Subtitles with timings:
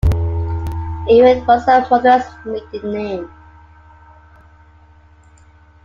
[1.07, 3.31] Ewin was her mother's maiden name.